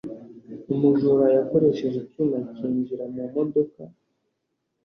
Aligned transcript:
Umujura 0.73 1.25
yakoresheje 1.37 1.97
icyuma 2.05 2.37
cyinjira 2.53 3.03
mu 3.13 3.23
modoka. 3.33 3.81